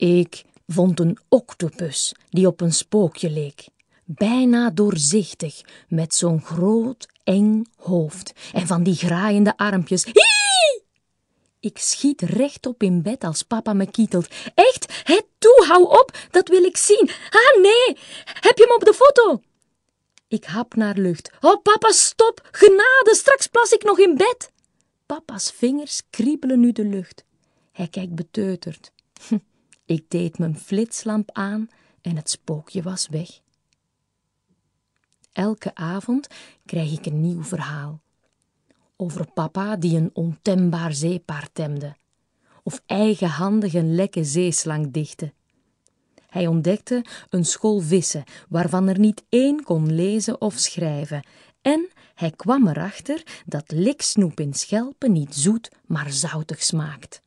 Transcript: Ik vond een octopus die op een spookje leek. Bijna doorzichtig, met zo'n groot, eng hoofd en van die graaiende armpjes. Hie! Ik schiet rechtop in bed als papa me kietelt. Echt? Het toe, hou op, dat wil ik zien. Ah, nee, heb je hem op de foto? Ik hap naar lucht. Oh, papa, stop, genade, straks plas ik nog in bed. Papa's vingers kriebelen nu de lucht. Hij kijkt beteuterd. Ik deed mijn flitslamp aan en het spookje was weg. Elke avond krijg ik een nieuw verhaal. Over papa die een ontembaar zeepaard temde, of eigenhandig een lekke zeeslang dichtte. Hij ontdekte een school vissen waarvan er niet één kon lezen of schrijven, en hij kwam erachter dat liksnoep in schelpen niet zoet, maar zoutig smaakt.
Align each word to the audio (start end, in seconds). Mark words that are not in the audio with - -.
Ik 0.00 0.44
vond 0.66 1.00
een 1.00 1.18
octopus 1.28 2.14
die 2.28 2.46
op 2.46 2.60
een 2.60 2.72
spookje 2.72 3.30
leek. 3.30 3.68
Bijna 4.04 4.70
doorzichtig, 4.70 5.60
met 5.88 6.14
zo'n 6.14 6.42
groot, 6.42 7.08
eng 7.24 7.66
hoofd 7.76 8.32
en 8.52 8.66
van 8.66 8.82
die 8.82 8.94
graaiende 8.94 9.56
armpjes. 9.56 10.04
Hie! 10.04 10.82
Ik 11.60 11.78
schiet 11.78 12.20
rechtop 12.20 12.82
in 12.82 13.02
bed 13.02 13.24
als 13.24 13.42
papa 13.42 13.72
me 13.72 13.90
kietelt. 13.90 14.28
Echt? 14.54 15.02
Het 15.04 15.26
toe, 15.38 15.64
hou 15.68 15.82
op, 15.82 16.18
dat 16.30 16.48
wil 16.48 16.64
ik 16.64 16.76
zien. 16.76 17.10
Ah, 17.30 17.62
nee, 17.62 17.96
heb 18.24 18.58
je 18.58 18.64
hem 18.64 18.74
op 18.74 18.84
de 18.84 18.94
foto? 18.94 19.40
Ik 20.28 20.44
hap 20.44 20.74
naar 20.74 20.96
lucht. 20.96 21.30
Oh, 21.40 21.62
papa, 21.62 21.92
stop, 21.92 22.48
genade, 22.50 23.14
straks 23.14 23.46
plas 23.46 23.72
ik 23.72 23.82
nog 23.82 23.98
in 23.98 24.16
bed. 24.16 24.50
Papa's 25.06 25.50
vingers 25.50 26.02
kriebelen 26.10 26.60
nu 26.60 26.72
de 26.72 26.84
lucht. 26.84 27.24
Hij 27.72 27.88
kijkt 27.88 28.14
beteuterd. 28.14 28.92
Ik 29.90 30.04
deed 30.08 30.38
mijn 30.38 30.58
flitslamp 30.58 31.30
aan 31.32 31.68
en 32.00 32.16
het 32.16 32.30
spookje 32.30 32.82
was 32.82 33.08
weg. 33.08 33.40
Elke 35.32 35.74
avond 35.74 36.26
krijg 36.66 36.92
ik 36.92 37.06
een 37.06 37.20
nieuw 37.20 37.42
verhaal. 37.42 38.00
Over 38.96 39.32
papa 39.32 39.76
die 39.76 39.96
een 39.96 40.10
ontembaar 40.12 40.92
zeepaard 40.92 41.54
temde, 41.54 41.96
of 42.62 42.82
eigenhandig 42.86 43.74
een 43.74 43.94
lekke 43.94 44.24
zeeslang 44.24 44.92
dichtte. 44.92 45.32
Hij 46.26 46.46
ontdekte 46.46 47.04
een 47.28 47.44
school 47.44 47.80
vissen 47.80 48.24
waarvan 48.48 48.88
er 48.88 48.98
niet 48.98 49.24
één 49.28 49.62
kon 49.62 49.94
lezen 49.94 50.40
of 50.40 50.58
schrijven, 50.58 51.26
en 51.60 51.88
hij 52.14 52.30
kwam 52.30 52.68
erachter 52.68 53.42
dat 53.46 53.70
liksnoep 53.70 54.40
in 54.40 54.54
schelpen 54.54 55.12
niet 55.12 55.34
zoet, 55.34 55.70
maar 55.86 56.12
zoutig 56.12 56.62
smaakt. 56.62 57.22